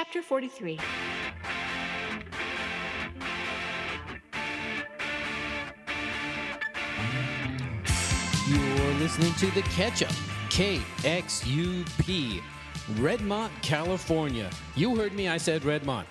Chapter 0.00 0.22
43 0.22 0.78
You're 8.46 8.94
listening 9.00 9.34
to 9.34 9.50
The 9.50 9.62
Ketchup, 9.62 10.10
KXUP, 10.50 12.40
Redmont, 12.92 13.50
California. 13.62 14.48
You 14.76 14.94
heard 14.94 15.14
me, 15.14 15.26
I 15.26 15.36
said 15.36 15.62
Redmont. 15.62 16.04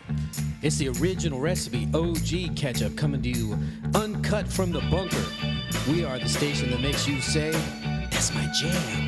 It's 0.61 0.75
the 0.75 0.89
original 0.89 1.39
recipe, 1.39 1.87
OG 1.93 2.57
ketchup, 2.57 2.97
coming 2.97 3.21
to 3.21 3.29
you 3.29 3.57
uncut 3.95 4.49
from 4.49 4.73
the 4.73 4.81
bunker. 4.91 5.23
We 5.89 6.03
are 6.03 6.19
the 6.19 6.27
station 6.27 6.71
that 6.71 6.81
makes 6.81 7.07
you 7.07 7.21
say, 7.21 7.51
That's 8.11 8.33
my 8.33 8.51
jam. 8.59 9.06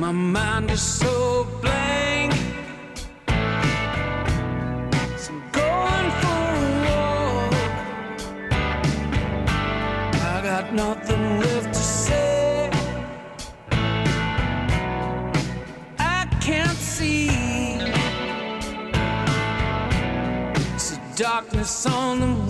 My 0.00 0.12
mind 0.12 0.70
is 0.70 0.80
so 0.80 1.46
blank. 1.60 2.32
So 5.18 5.30
I'm 5.30 5.42
going 5.52 6.10
for 6.22 6.44
a 6.56 6.72
walk. 6.86 7.54
I 10.32 10.40
got 10.42 10.72
nothing 10.72 11.40
left 11.40 11.74
to 11.74 11.82
say. 11.82 12.70
I 15.98 16.24
can't 16.40 16.78
see. 16.78 17.28
It's 20.74 20.92
a 20.96 21.00
darkness 21.14 21.84
on 21.84 22.20
the 22.20 22.49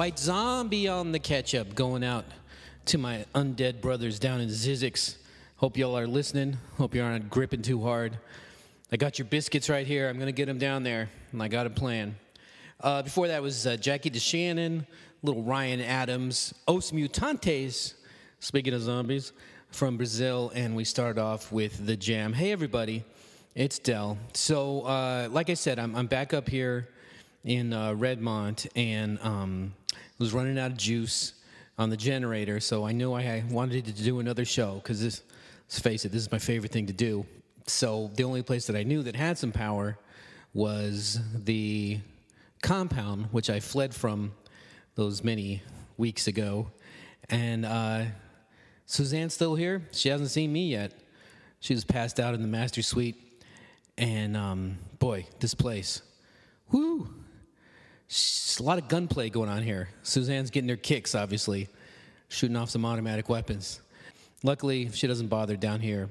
White 0.00 0.18
Zombie 0.18 0.88
on 0.88 1.12
the 1.12 1.18
ketchup 1.18 1.74
going 1.74 2.02
out 2.02 2.24
to 2.86 2.96
my 2.96 3.26
undead 3.34 3.82
brothers 3.82 4.18
down 4.18 4.40
in 4.40 4.48
Zizix. 4.48 5.16
Hope 5.58 5.76
y'all 5.76 5.94
are 5.98 6.06
listening. 6.06 6.56
Hope 6.78 6.94
you 6.94 7.02
aren't 7.02 7.28
gripping 7.28 7.60
too 7.60 7.82
hard. 7.82 8.18
I 8.90 8.96
got 8.96 9.18
your 9.18 9.26
biscuits 9.26 9.68
right 9.68 9.86
here. 9.86 10.08
I'm 10.08 10.16
going 10.16 10.24
to 10.24 10.32
get 10.32 10.46
them 10.46 10.56
down 10.56 10.84
there, 10.84 11.10
and 11.32 11.42
I 11.42 11.48
got 11.48 11.66
a 11.66 11.70
plan. 11.70 12.16
Uh, 12.80 13.02
before 13.02 13.28
that 13.28 13.42
was 13.42 13.66
uh, 13.66 13.76
Jackie 13.76 14.10
DeShannon, 14.10 14.86
little 15.22 15.42
Ryan 15.42 15.82
Adams, 15.82 16.54
Os 16.66 16.92
Mutantes, 16.92 17.92
speaking 18.38 18.72
of 18.72 18.80
zombies, 18.80 19.34
from 19.68 19.98
Brazil, 19.98 20.50
and 20.54 20.74
we 20.74 20.84
start 20.84 21.18
off 21.18 21.52
with 21.52 21.84
The 21.84 21.94
Jam. 21.94 22.32
Hey, 22.32 22.52
everybody, 22.52 23.04
it's 23.54 23.78
Del. 23.78 24.16
So, 24.32 24.80
uh, 24.80 25.28
like 25.30 25.50
I 25.50 25.54
said, 25.54 25.78
I'm, 25.78 25.94
I'm 25.94 26.06
back 26.06 26.32
up 26.32 26.48
here 26.48 26.88
in 27.44 27.74
uh, 27.74 27.92
Redmont 27.92 28.66
and 28.74 29.18
um, 29.22 29.74
was 30.20 30.32
running 30.34 30.58
out 30.58 30.70
of 30.70 30.76
juice 30.76 31.32
on 31.78 31.88
the 31.88 31.96
generator, 31.96 32.60
so 32.60 32.86
I 32.86 32.92
knew 32.92 33.14
I 33.14 33.42
wanted 33.50 33.86
to 33.86 33.92
do 33.92 34.20
another 34.20 34.44
show 34.44 34.74
because 34.74 35.00
this, 35.00 35.22
let's 35.66 35.80
face 35.80 36.04
it, 36.04 36.12
this 36.12 36.20
is 36.20 36.30
my 36.30 36.38
favorite 36.38 36.70
thing 36.70 36.86
to 36.86 36.92
do. 36.92 37.24
So 37.66 38.10
the 38.14 38.24
only 38.24 38.42
place 38.42 38.66
that 38.66 38.76
I 38.76 38.82
knew 38.82 39.02
that 39.02 39.16
had 39.16 39.38
some 39.38 39.50
power 39.50 39.96
was 40.52 41.20
the 41.34 41.98
compound, 42.62 43.26
which 43.32 43.48
I 43.48 43.60
fled 43.60 43.94
from 43.94 44.32
those 44.94 45.24
many 45.24 45.62
weeks 45.96 46.26
ago. 46.26 46.70
And 47.30 47.64
uh, 47.64 48.04
Suzanne's 48.84 49.32
still 49.32 49.54
here. 49.54 49.82
She 49.92 50.10
hasn't 50.10 50.30
seen 50.30 50.52
me 50.52 50.68
yet. 50.68 50.92
She 51.60 51.72
was 51.72 51.84
passed 51.84 52.20
out 52.20 52.34
in 52.34 52.42
the 52.42 52.48
master 52.48 52.82
suite. 52.82 53.16
And 53.96 54.36
um, 54.36 54.78
boy, 54.98 55.26
this 55.38 55.54
place, 55.54 56.02
whoo, 56.70 57.02
s- 57.02 57.19
a 58.10 58.62
lot 58.62 58.78
of 58.78 58.88
gunplay 58.88 59.30
going 59.30 59.48
on 59.48 59.62
here. 59.62 59.88
Suzanne's 60.02 60.50
getting 60.50 60.68
her 60.68 60.76
kicks, 60.76 61.14
obviously, 61.14 61.68
shooting 62.28 62.56
off 62.56 62.70
some 62.70 62.84
automatic 62.84 63.28
weapons. 63.28 63.80
Luckily, 64.42 64.90
she 64.92 65.06
doesn't 65.06 65.28
bother 65.28 65.56
down 65.56 65.80
here. 65.80 66.08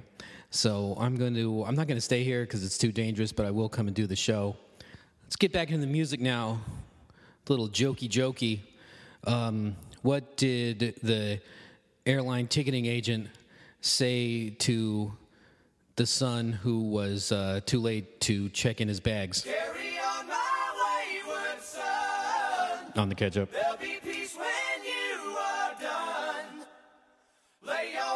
So 0.51 0.96
I'm 1.00 1.15
going 1.15 1.36
to, 1.36 1.63
I'm 1.65 1.75
not 1.75 1.88
going 1.88 1.98
to 1.98 2.01
stay 2.01 2.24
here 2.24 2.44
because 2.44 2.63
it's 2.63 2.77
too 2.77 2.91
dangerous, 2.91 3.32
but 3.32 3.46
I 3.46 3.51
will 3.51 3.70
come 3.70 3.88
and 3.88 3.96
do 3.96 4.08
the 4.08 4.15
show. 4.15 4.56
Let's 5.24 5.36
get 5.36 5.53
back 5.53 5.70
into 5.70 5.82
the 5.86 5.91
music 5.91 6.20
now. 6.20 6.62
A 7.48 7.51
little 7.51 7.70
jokey 7.70 8.10
jokey. 8.10 8.62
Um, 9.25 9.75
what 10.01 10.38
did 10.38 10.96
the 11.03 11.41
airline 12.06 12.48
ticketing 12.48 12.86
agent 12.86 13.27
say 13.82 14.51
to 14.51 15.12
the 15.98 16.06
son 16.06 16.53
who 16.53 16.79
was 16.79 17.32
uh, 17.32 17.60
too 17.65 17.79
late 17.79 18.22
to 18.22 18.50
check 18.50 18.79
in 18.79 18.88
his 18.88 19.00
bags 19.00 19.41
Carry 19.41 19.78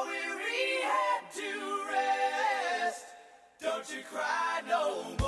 weary 0.06 0.82
head 0.84 1.24
to 1.36 1.86
rest. 1.92 3.06
Don't 3.62 3.96
you 3.96 4.04
cry 4.04 4.62
no 4.68 5.04
more. 5.20 5.23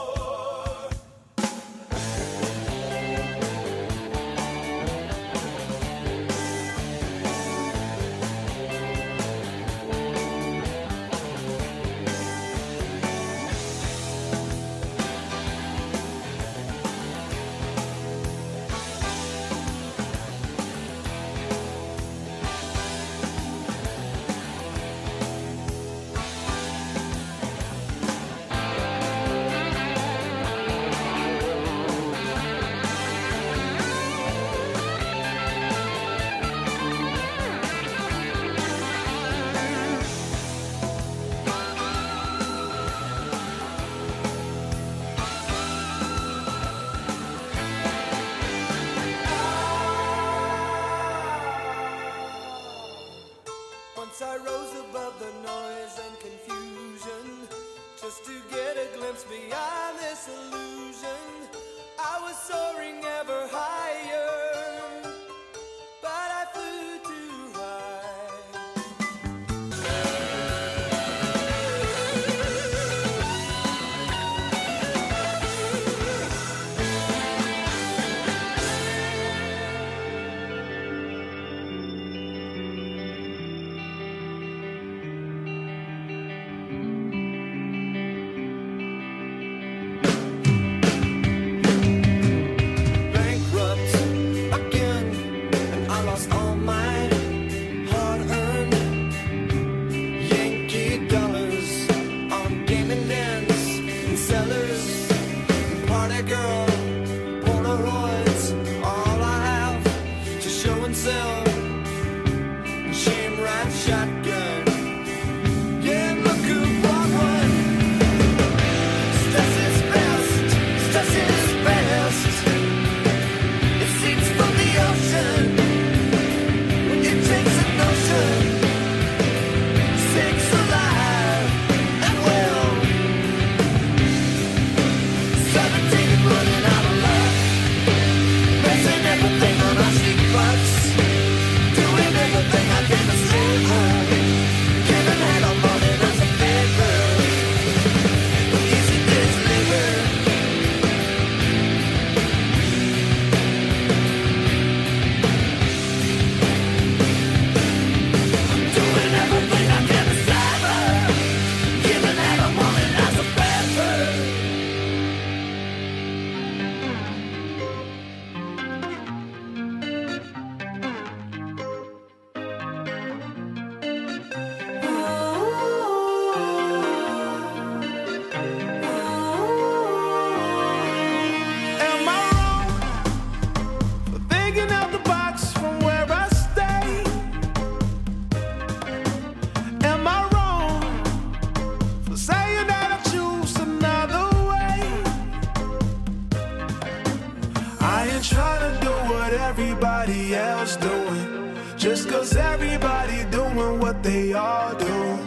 Cause 202.25 202.37
everybody 202.37 203.23
doing 203.29 203.79
what 203.79 204.01
they 204.01 204.33
all 204.33 204.73
do. 204.73 205.19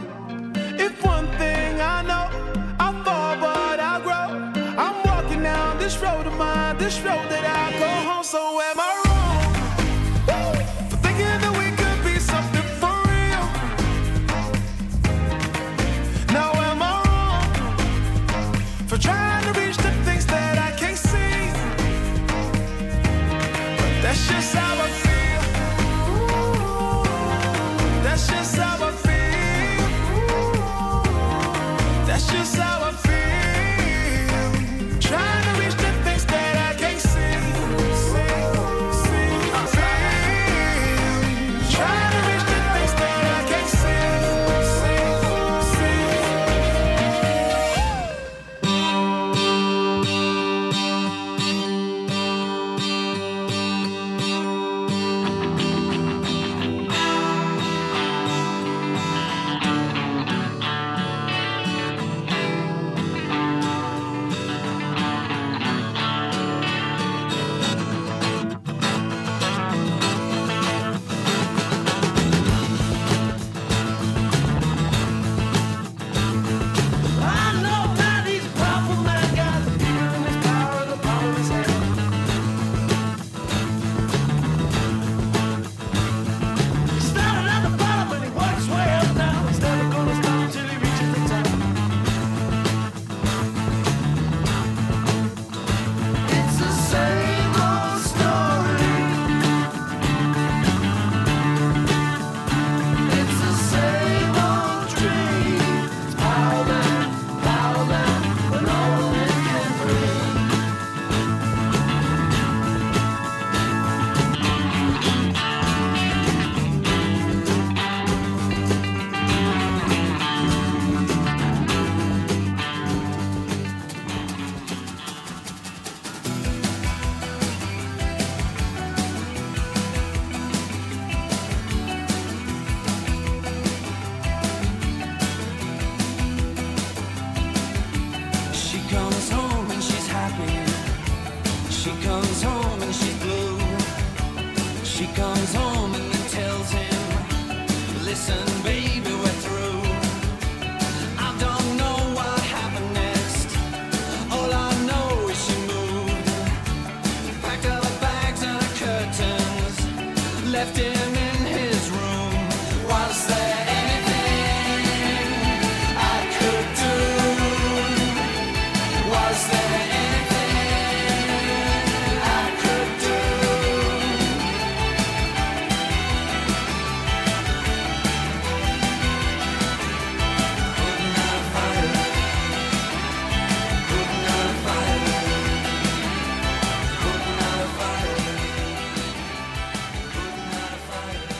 If 0.82 1.00
one 1.04 1.28
thing 1.38 1.80
I 1.80 2.02
know, 2.02 2.26
I 2.80 2.90
fall 3.04 3.36
but 3.36 3.78
I 3.78 4.00
grow. 4.02 4.74
I'm 4.76 4.96
walking 5.06 5.44
down 5.44 5.78
this 5.78 5.96
road 5.98 6.26
of 6.26 6.36
mine, 6.36 6.76
this 6.76 6.98
road 7.02 7.24
that 7.30 7.44
I 7.44 7.78
go 7.78 8.10
home. 8.10 8.24
So 8.24 8.60
am 8.60 8.80
I? 8.80 8.97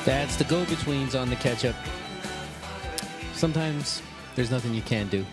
That's 0.04 0.36
the 0.36 0.44
Go-Betweens 0.44 1.14
on 1.14 1.28
the 1.30 1.36
ketchup. 1.36 1.76
Sometimes 3.34 4.02
there's 4.34 4.50
nothing 4.50 4.74
you 4.74 4.82
can 4.82 5.08
do. 5.08 5.24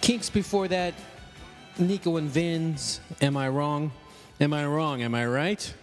Kinks 0.00 0.30
before 0.30 0.68
that, 0.68 0.94
Nico 1.78 2.16
and 2.16 2.30
Vinz, 2.30 3.00
Am 3.20 3.36
I 3.36 3.48
Wrong? 3.48 3.92
Am 4.40 4.52
I 4.52 4.66
Wrong? 4.66 5.02
Am 5.02 5.14
I 5.14 5.26
Right? 5.26 5.74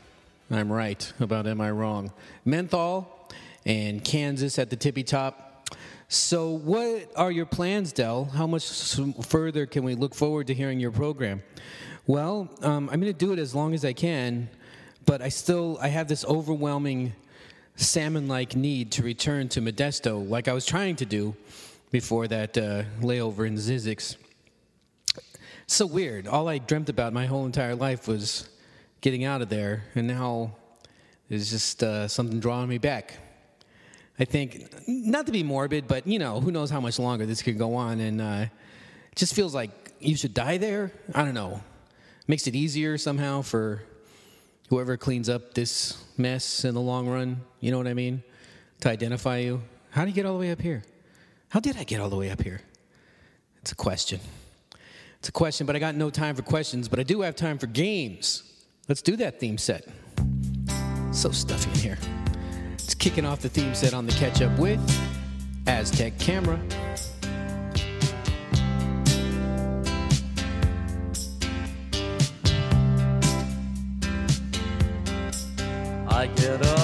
I'm 0.52 0.72
right 0.72 1.12
about 1.20 1.48
Am 1.48 1.62
I 1.62 1.72
Wrong? 1.72 2.12
Menthol 2.46 3.30
and 3.66 4.04
Kansas 4.04 4.60
at 4.60 4.70
the 4.70 4.76
tippy 4.76 5.04
top. 5.04 5.68
So, 6.10 6.52
what 6.52 7.12
are 7.16 7.32
your 7.32 7.46
plans, 7.46 7.92
Del? 7.92 8.26
How 8.26 8.46
much 8.46 8.70
further 9.26 9.66
can 9.66 9.84
we 9.84 9.96
look 9.96 10.14
forward 10.14 10.48
to 10.48 10.54
hearing 10.54 10.80
your 10.80 10.92
program? 10.92 11.42
Well, 12.06 12.50
um, 12.62 12.90
I'm 12.92 13.00
going 13.00 13.14
to 13.14 13.18
do 13.18 13.32
it 13.32 13.40
as 13.40 13.56
long 13.56 13.74
as 13.74 13.84
I 13.84 13.94
can, 13.94 14.50
but 15.06 15.22
I 15.22 15.30
still 15.30 15.80
I 15.82 15.88
have 15.88 16.08
this 16.08 16.24
overwhelming 16.26 17.14
salmon-like 17.76 18.56
need 18.56 18.92
to 18.92 19.04
return 19.04 19.50
to 19.50 19.62
Modesto, 19.62 20.28
like 20.28 20.48
I 20.48 20.54
was 20.54 20.66
trying 20.66 20.96
to 20.98 21.06
do 21.06 21.36
before 21.92 22.28
that 22.28 22.58
uh, 22.58 22.84
layover 23.02 23.46
in 23.48 23.56
Zizix. 23.56 24.18
So 25.68 25.86
weird. 25.86 26.28
All 26.28 26.48
I 26.48 26.58
dreamt 26.58 26.90
about 26.90 27.14
my 27.14 27.26
whole 27.26 27.46
entire 27.46 27.76
life 27.76 28.08
was 28.08 28.50
getting 29.02 29.24
out 29.24 29.42
of 29.42 29.50
there, 29.50 29.84
and 29.96 30.08
now 30.08 30.56
there's 31.30 31.50
just 31.50 31.84
uh, 31.84 32.08
something 32.08 32.40
drawing 32.40 32.70
me 32.70 32.78
back. 32.78 33.18
I 34.20 34.26
think, 34.26 34.70
not 34.88 35.26
to 35.26 35.32
be 35.32 35.42
morbid, 35.42 35.88
but 35.88 36.06
you 36.06 36.20
know, 36.20 36.40
who 36.40 36.52
knows 36.52 36.70
how 36.70 36.80
much 36.80 37.00
longer 37.00 37.26
this 37.26 37.42
could 37.42 37.58
go 37.58 37.76
on, 37.76 38.00
and 38.00 38.22
uh, 38.22 38.46
it 39.12 39.16
just 39.16 39.34
feels 39.34 39.56
like 39.56 39.72
you 40.00 40.16
should 40.16 40.34
die 40.34 40.58
there. 40.58 40.92
I 41.16 41.24
don't 41.24 41.34
know. 41.34 41.62
Makes 42.28 42.48
it 42.48 42.56
easier 42.56 42.98
somehow 42.98 43.42
for 43.42 43.84
whoever 44.74 44.98
cleans 44.98 45.30
up 45.30 45.54
this 45.54 46.04
mess 46.18 46.66
in 46.66 46.74
the 46.74 46.82
long 46.82 47.08
run. 47.08 47.40
You 47.60 47.70
know 47.70 47.78
what 47.78 47.86
I 47.86 47.94
mean? 47.94 48.24
To 48.80 48.90
identify 48.90 49.38
you. 49.38 49.62
How 49.92 50.02
do 50.02 50.10
you 50.10 50.16
get 50.16 50.26
all 50.26 50.34
the 50.34 50.40
way 50.40 50.50
up 50.50 50.60
here? 50.60 50.82
How 51.50 51.60
did 51.60 51.78
I 51.78 51.84
get 51.84 52.02
all 52.02 52.10
the 52.10 52.16
way 52.16 52.32
up 52.32 52.42
here? 52.42 52.60
It's 53.62 53.72
a 53.72 53.76
question. 53.76 54.20
It's 55.20 55.30
a 55.30 55.32
question, 55.32 55.68
but 55.68 55.76
I 55.76 55.80
got 55.80 55.94
no 55.94 56.10
time 56.10 56.36
for 56.36 56.42
questions, 56.42 56.88
but 56.88 57.00
I 57.00 57.04
do 57.04 57.22
have 57.22 57.36
time 57.36 57.60
for 57.60 57.68
games. 57.68 58.52
Let's 58.90 59.04
do 59.04 59.16
that 59.18 59.40
theme 59.40 59.60
set. 59.60 59.88
So 61.12 61.30
stuffy 61.30 61.70
in 61.70 61.78
here. 61.78 61.98
It's 62.74 62.96
kicking 62.96 63.28
off 63.28 63.44
the 63.44 63.50
theme 63.50 63.76
set 63.76 63.94
on 63.94 64.08
the 64.08 64.14
ketchup 64.14 64.58
with 64.58 64.82
Aztec 65.68 66.18
Camera. 66.18 66.60
Get 76.44 76.62
up 76.66 76.83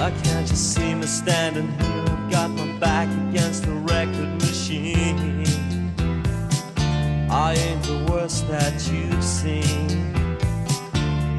I 0.00 0.10
can't 0.22 0.46
just 0.46 0.74
see 0.74 0.94
me 0.94 1.06
standing 1.06 1.66
here? 1.66 2.04
I've 2.06 2.30
got 2.30 2.50
my 2.50 2.66
back 2.78 3.08
against 3.28 3.64
the 3.64 3.72
record 3.72 4.32
machine. 4.40 5.44
I 7.28 7.54
ain't 7.54 7.82
the 7.82 8.06
worst 8.10 8.46
that 8.48 8.74
you've 8.92 9.24
seen. 9.24 10.14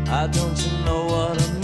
I 0.10 0.28
don't 0.28 0.60
you 0.66 0.86
know 0.86 1.06
what 1.06 1.42
I'm. 1.42 1.59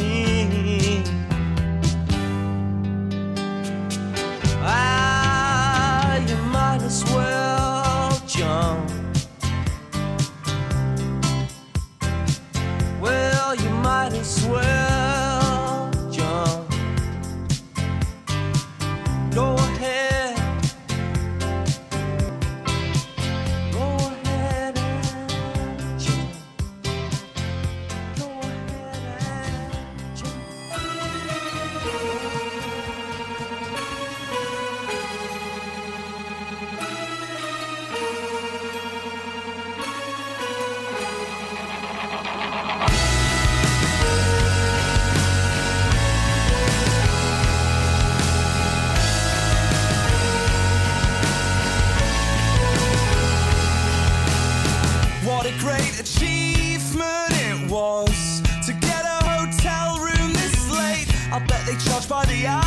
Yeah. 62.35 62.64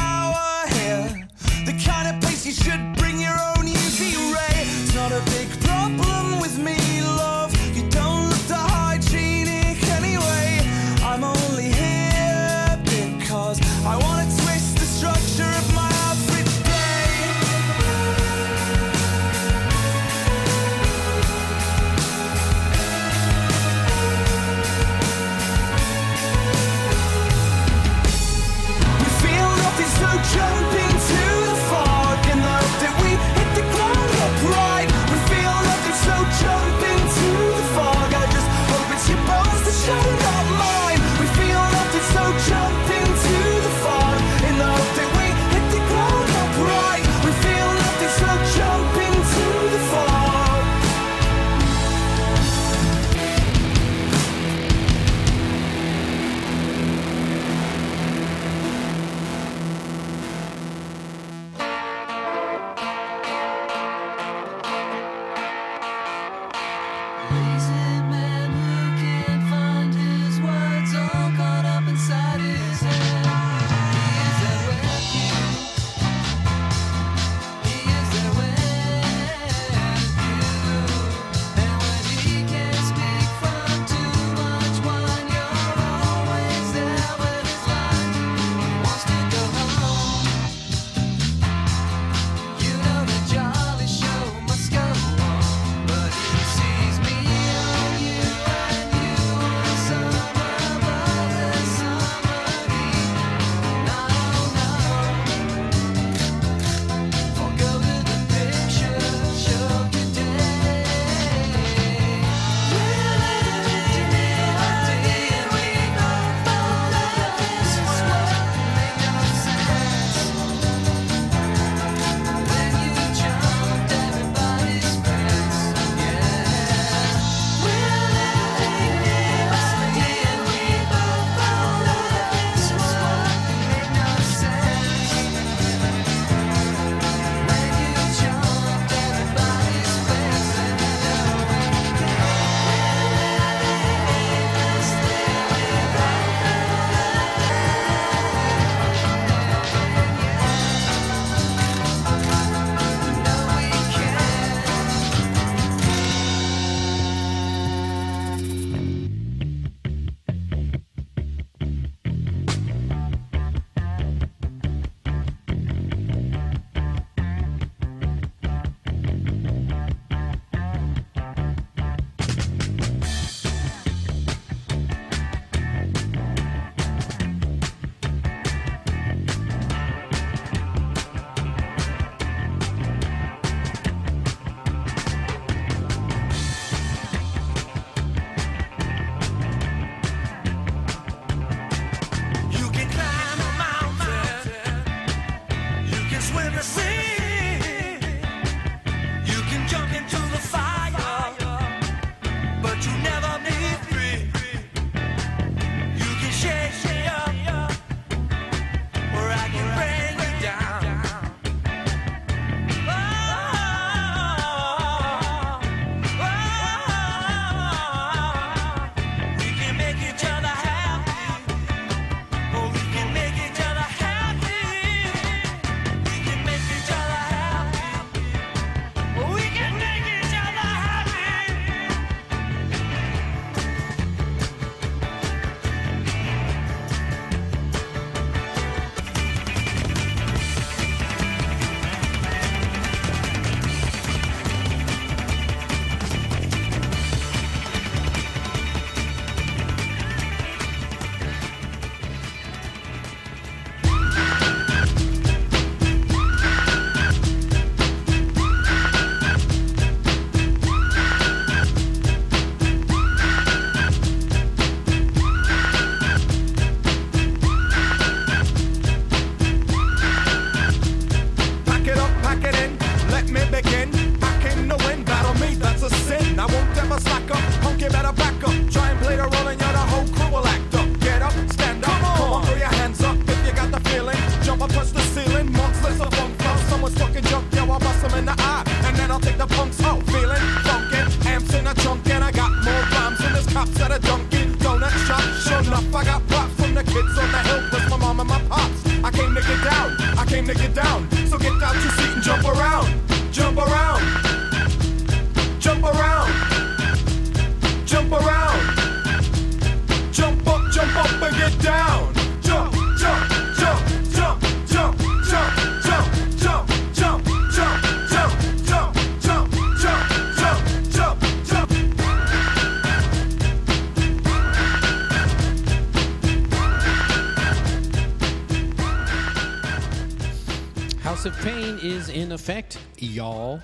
Effect, 332.49 332.79
y'all, 332.97 333.61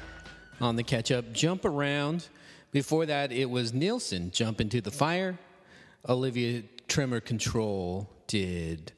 on 0.60 0.76
the 0.76 0.82
ketchup. 0.82 1.32
Jump 1.32 1.64
around. 1.64 2.28
Before 2.70 3.06
that, 3.06 3.32
it 3.32 3.48
was 3.48 3.72
Nilsson, 3.72 4.30
Jump 4.30 4.60
into 4.60 4.82
the 4.82 4.90
Fire. 4.90 5.38
Olivia 6.06 6.64
Tremor 6.86 7.20
Control 7.20 8.06
did 8.26 8.92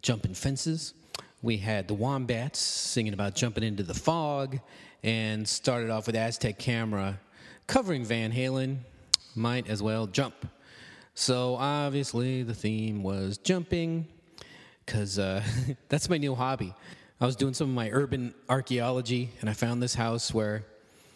Jumping 0.00 0.34
Fences. 0.34 0.94
We 1.42 1.56
had 1.56 1.88
the 1.88 1.94
Wombats 1.94 2.60
singing 2.60 3.14
about 3.14 3.34
jumping 3.34 3.64
into 3.64 3.82
the 3.82 3.94
fog, 3.94 4.60
and 5.02 5.48
started 5.48 5.90
off 5.90 6.06
with 6.06 6.14
Aztec 6.14 6.60
Camera 6.60 7.18
covering 7.66 8.04
Van 8.04 8.30
Halen. 8.30 8.76
Might 9.34 9.68
as 9.68 9.82
well 9.82 10.06
jump. 10.06 10.36
So 11.14 11.56
obviously, 11.56 12.44
the 12.44 12.54
theme 12.54 13.02
was 13.02 13.38
jumping 13.38 14.06
because 14.86 15.18
uh, 15.18 15.42
that's 15.88 16.08
my 16.08 16.18
new 16.18 16.36
hobby. 16.36 16.76
I 17.22 17.24
was 17.24 17.36
doing 17.36 17.54
some 17.54 17.68
of 17.68 17.74
my 17.76 17.88
urban 17.92 18.34
archaeology, 18.48 19.30
and 19.40 19.48
I 19.48 19.52
found 19.52 19.80
this 19.80 19.94
house 19.94 20.34
where 20.34 20.64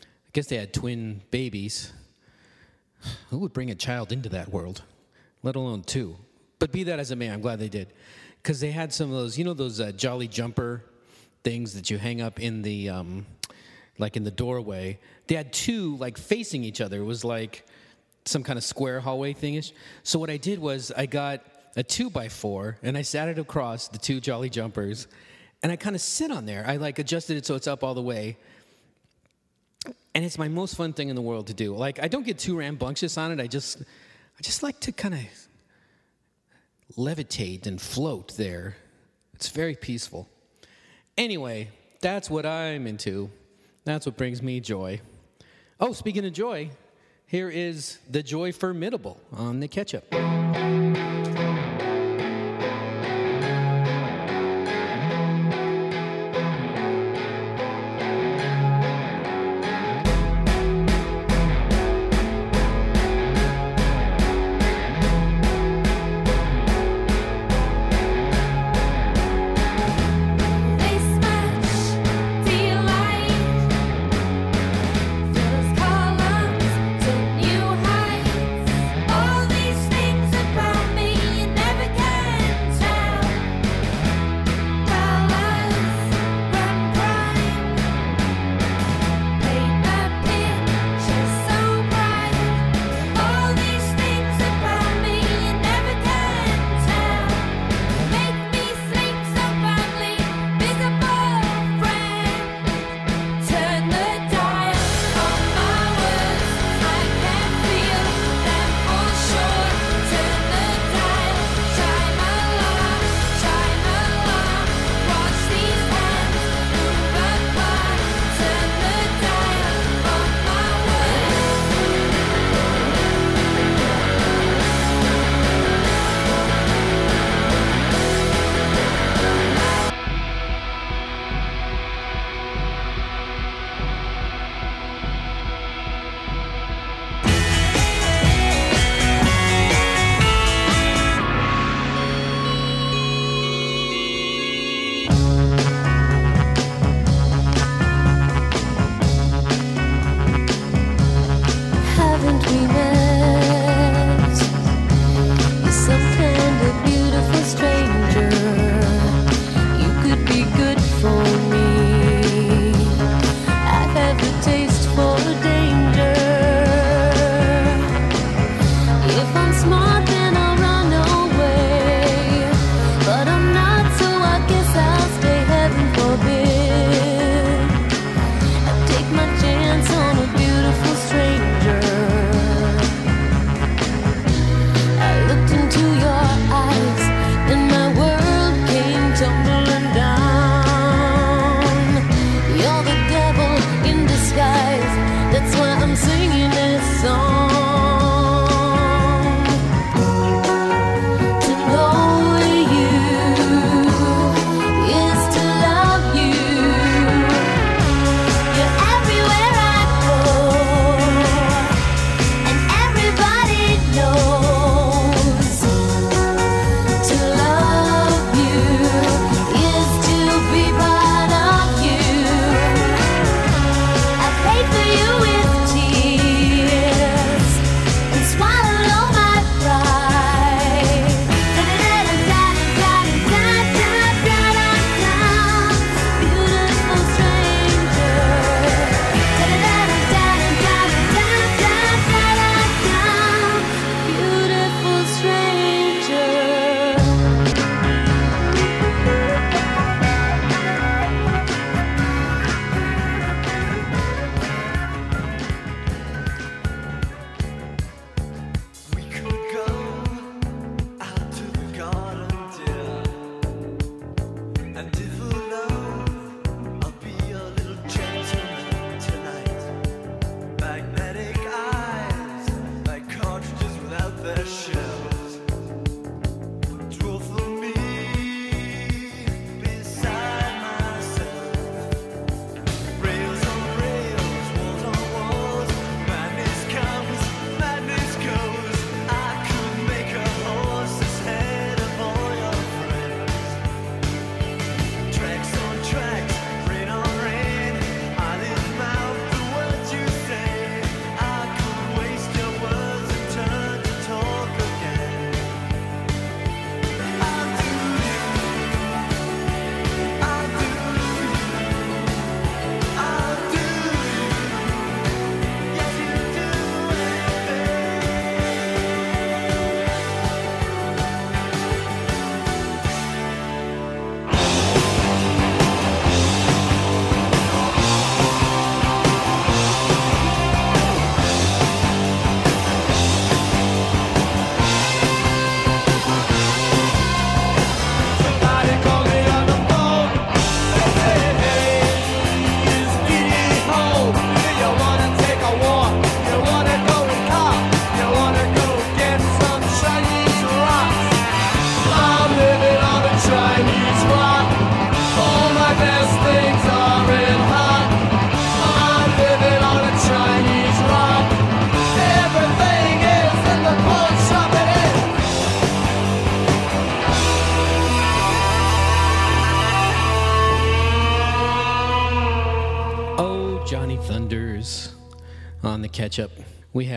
I 0.01 0.31
guess 0.33 0.47
they 0.47 0.57
had 0.57 0.73
twin 0.73 1.21
babies. 1.33 1.93
Who 3.31 3.39
would 3.39 3.53
bring 3.53 3.73
a 3.73 3.75
child 3.75 4.13
into 4.13 4.29
that 4.29 4.51
world, 4.51 4.85
let 5.43 5.57
alone 5.57 5.83
two? 5.83 6.17
But 6.61 6.71
be 6.71 6.85
that 6.85 7.01
as 7.01 7.11
it 7.11 7.17
may, 7.17 7.27
I'm 7.27 7.41
glad 7.41 7.59
they 7.59 7.69
did, 7.69 7.89
because 8.41 8.61
they 8.61 8.71
had 8.71 8.93
some 8.93 9.11
of 9.11 9.17
those, 9.17 9.37
you 9.37 9.45
know, 9.45 9.53
those 9.53 9.81
uh, 9.81 9.91
Jolly 9.91 10.29
Jumper 10.29 10.85
things 11.43 11.75
that 11.75 11.91
you 11.91 11.99
hang 11.99 12.21
up 12.21 12.39
in 12.39 12.63
the, 12.63 12.89
um, 12.89 13.27
like 13.99 14.17
in 14.17 14.23
the 14.23 14.31
doorway. 14.31 15.01
They 15.27 15.35
had 15.35 15.53
two 15.53 15.97
like 15.97 16.19
facing 16.19 16.63
each 16.63 16.81
other. 16.81 16.99
It 17.01 17.05
was 17.05 17.25
like 17.25 17.67
some 18.27 18.45
kind 18.45 18.57
of 18.57 18.63
square 18.63 19.01
hallway 19.01 19.35
thingish. 19.35 19.73
So 20.05 20.21
what 20.21 20.31
I 20.31 20.37
did 20.37 20.61
was 20.61 20.93
I 20.97 21.07
got 21.07 21.45
a 21.75 21.83
two 21.83 22.11
by 22.11 22.29
four 22.29 22.79
and 22.85 22.97
I 22.97 23.03
sat 23.03 23.29
it 23.29 23.41
across 23.41 23.89
the 23.89 23.99
two 23.99 24.21
Jolly 24.21 24.51
Jumpers, 24.51 25.09
and 25.63 25.73
I 25.73 25.77
kind 25.77 25.97
of 25.97 26.03
sit 26.03 26.31
on 26.31 26.47
there. 26.47 26.65
I 26.67 26.77
like 26.77 26.99
adjusted 26.99 27.37
it 27.37 27.47
so 27.47 27.55
it's 27.55 27.67
up 27.67 27.83
all 27.83 27.95
the 27.95 28.03
way. 28.03 28.37
And 30.15 30.25
it's 30.25 30.39
my 30.39 30.49
most 30.49 30.77
fun 30.77 30.93
thing 30.93 31.09
in 31.09 31.17
the 31.17 31.23
world 31.23 31.49
to 31.49 31.55
do. 31.55 31.75
Like 31.75 32.03
I 32.03 32.09
don't 32.09 32.25
get 32.25 32.39
too 32.39 32.59
rambunctious 32.59 33.19
on 33.19 33.33
it. 33.33 33.41
I 33.41 33.47
just 33.47 33.81
I 33.81 34.43
just 34.43 34.63
like 34.63 34.81
to 34.81 34.93
kind 34.93 35.15
of 35.15 35.21
levitate 36.97 37.67
and 37.67 37.81
float 37.81 38.37
there. 38.37 38.77
It's 39.35 39.51
very 39.51 39.75
peaceful. 39.75 40.29
Anyway, 41.19 41.69
that's 42.01 42.31
what 42.31 42.47
I'm 42.47 42.87
into. 42.87 43.31
That's 43.85 44.07
what 44.07 44.17
brings 44.17 44.43
me 44.43 44.61
joy. 44.61 45.01
Oh, 45.79 45.93
speaking 45.93 46.25
of 46.25 46.33
joy, 46.33 46.71
here 47.27 47.51
is 47.51 47.99
the 48.11 48.23
Joy 48.23 48.53
Formidable 48.53 49.21
on 49.33 49.61
the 49.61 49.69
ketchup. 49.69 50.07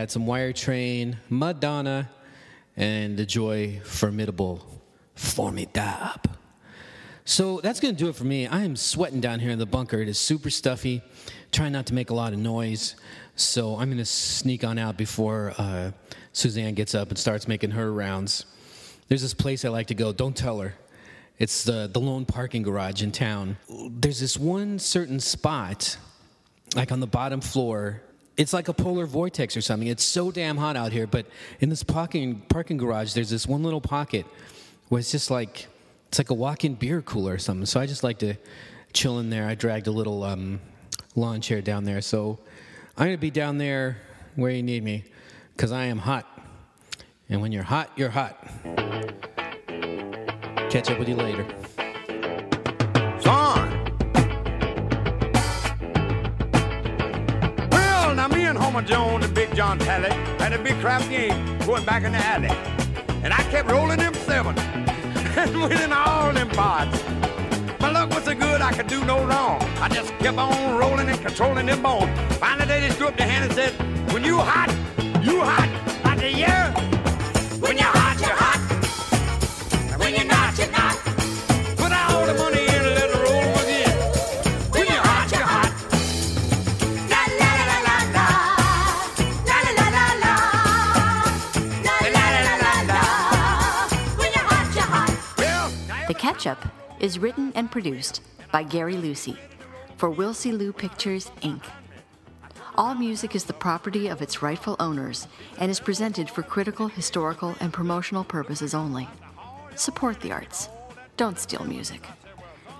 Had 0.09 0.13
some 0.13 0.25
Wire 0.25 0.53
Train, 0.53 1.17
Madonna, 1.29 2.09
and 2.75 3.15
the 3.15 3.27
Joy 3.27 3.79
Formidable. 3.83 4.65
Formidable. 5.13 6.19
So 7.25 7.59
that's 7.61 7.79
going 7.79 7.95
to 7.95 8.03
do 8.03 8.09
it 8.09 8.15
for 8.15 8.23
me. 8.23 8.47
I 8.47 8.63
am 8.63 8.75
sweating 8.75 9.21
down 9.21 9.39
here 9.39 9.51
in 9.51 9.59
the 9.59 9.67
bunker. 9.67 10.01
It 10.01 10.09
is 10.09 10.17
super 10.17 10.49
stuffy. 10.49 11.03
Trying 11.51 11.73
not 11.73 11.85
to 11.87 11.93
make 11.93 12.09
a 12.09 12.15
lot 12.15 12.33
of 12.33 12.39
noise. 12.39 12.95
So 13.35 13.77
I'm 13.77 13.89
going 13.89 13.99
to 13.99 14.05
sneak 14.05 14.63
on 14.63 14.79
out 14.79 14.97
before 14.97 15.53
uh, 15.59 15.91
Suzanne 16.33 16.73
gets 16.73 16.95
up 16.95 17.09
and 17.09 17.17
starts 17.19 17.47
making 17.47 17.69
her 17.69 17.93
rounds. 17.93 18.47
There's 19.09 19.21
this 19.21 19.35
place 19.35 19.63
I 19.63 19.69
like 19.69 19.85
to 19.87 19.95
go. 19.95 20.11
Don't 20.11 20.35
tell 20.35 20.59
her. 20.59 20.73
It's 21.37 21.63
the, 21.63 21.87
the 21.93 21.99
lone 21.99 22.25
parking 22.25 22.63
garage 22.63 23.03
in 23.03 23.11
town. 23.11 23.57
There's 23.69 24.19
this 24.19 24.37
one 24.37 24.79
certain 24.79 25.19
spot, 25.19 25.99
like 26.75 26.91
on 26.91 26.99
the 26.99 27.05
bottom 27.05 27.41
floor. 27.41 28.01
It's 28.39 28.53
like 28.53 28.69
a 28.69 28.73
polar 28.73 29.05
vortex 29.05 29.57
or 29.57 29.61
something. 29.61 29.89
It's 29.89 30.01
so 30.03 30.31
damn 30.31 30.55
hot 30.55 30.77
out 30.77 30.93
here. 30.93 31.05
But 31.05 31.25
in 31.59 31.67
this 31.67 31.83
parking, 31.83 32.39
parking 32.47 32.77
garage, 32.77 33.11
there's 33.11 33.29
this 33.29 33.45
one 33.45 33.63
little 33.63 33.81
pocket 33.81 34.25
where 34.87 34.99
it's 34.99 35.11
just 35.11 35.29
like 35.29 35.67
it's 36.07 36.19
like 36.19 36.29
a 36.29 36.33
walk-in 36.33 36.75
beer 36.75 37.01
cooler 37.01 37.33
or 37.33 37.37
something. 37.37 37.65
So 37.65 37.81
I 37.81 37.85
just 37.85 38.01
like 38.01 38.19
to 38.19 38.35
chill 38.93 39.19
in 39.19 39.29
there. 39.29 39.45
I 39.45 39.55
dragged 39.55 39.87
a 39.87 39.91
little 39.91 40.23
um, 40.23 40.61
lawn 41.17 41.41
chair 41.41 41.61
down 41.61 41.83
there. 41.83 41.99
So 41.99 42.39
I'm 42.97 43.07
gonna 43.07 43.17
be 43.17 43.29
down 43.29 43.57
there 43.57 43.97
where 44.37 44.51
you 44.51 44.63
need 44.63 44.85
me, 44.85 45.03
cause 45.57 45.73
I 45.73 45.83
am 45.83 45.97
hot. 45.97 46.25
And 47.27 47.41
when 47.41 47.51
you're 47.51 47.63
hot, 47.63 47.91
you're 47.97 48.09
hot. 48.09 48.41
Catch 50.69 50.89
up 50.89 50.97
with 50.97 51.09
you 51.09 51.15
later. 51.15 51.45
And 58.69 58.75
Homer 58.75 58.87
Jones 58.87 59.25
and 59.25 59.33
Big 59.33 59.55
John 59.55 59.79
Talley 59.79 60.11
had 60.39 60.53
a 60.53 60.59
big 60.59 60.79
crap 60.79 61.01
game 61.09 61.57
going 61.65 61.83
back 61.85 62.03
in 62.03 62.11
the 62.11 62.17
alley. 62.17 62.49
And 63.23 63.33
I 63.33 63.41
kept 63.49 63.69
rolling 63.69 63.97
them 63.97 64.13
seven 64.13 64.57
and 65.37 65.61
winning 65.61 65.91
all 65.91 66.31
them 66.33 66.49
pots. 66.49 67.03
My 67.79 67.91
luck 67.91 68.09
was 68.09 68.23
so 68.25 68.35
good 68.35 68.61
I 68.61 68.71
could 68.71 68.87
do 68.87 69.03
no 69.05 69.25
wrong. 69.25 69.61
I 69.81 69.89
just 69.89 70.11
kept 70.19 70.37
on 70.37 70.77
rolling 70.77 71.09
and 71.09 71.19
controlling 71.19 71.65
them 71.65 71.81
bones. 71.81 72.09
Finally, 72.37 72.67
they 72.67 72.87
just 72.87 72.97
threw 72.97 73.07
up 73.07 73.17
their 73.17 73.27
hand 73.27 73.45
and 73.45 73.53
said, 73.53 73.71
When 74.13 74.23
you 74.23 74.37
hot, 74.37 74.69
you 75.23 75.41
hot. 75.41 75.69
I 76.05 76.17
said, 76.17 76.33
Yeah. 76.33 76.73
When 77.59 77.77
you're 77.77 77.85
hot, 77.85 78.19
is 96.99 97.19
written 97.19 97.51
and 97.55 97.71
produced 97.71 98.21
by 98.51 98.63
Gary 98.63 98.97
Lucy 98.97 99.37
for 99.97 100.09
Wilsey 100.09 100.57
Lou 100.57 100.71
Pictures, 100.71 101.31
Inc. 101.41 101.63
All 102.75 102.95
music 102.95 103.35
is 103.35 103.43
the 103.43 103.53
property 103.53 104.07
of 104.07 104.21
its 104.21 104.41
rightful 104.41 104.75
owners 104.79 105.27
and 105.57 105.69
is 105.69 105.79
presented 105.79 106.29
for 106.29 106.43
critical, 106.43 106.87
historical, 106.87 107.55
and 107.59 107.73
promotional 107.73 108.23
purposes 108.23 108.73
only. 108.73 109.07
Support 109.75 110.21
the 110.21 110.31
arts. 110.31 110.69
Don't 111.17 111.37
steal 111.37 111.65
music. 111.65 112.07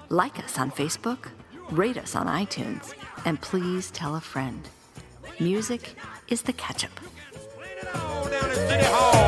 Like 0.08 0.40
us 0.40 0.58
on 0.58 0.72
Facebook, 0.72 1.28
rate 1.72 1.98
us 1.98 2.16
on 2.16 2.28
iTunes, 2.28 2.94
and 3.26 3.42
please 3.42 3.92
tell 3.92 4.16
a 4.16 4.22
friend. 4.22 4.70
Music 5.40 5.96
is 6.30 6.44
the 6.44 6.54
ketchup. 6.54 6.98
down 8.30 8.50
at 8.50 8.56
City 8.56 8.86
Hall, 8.86 9.20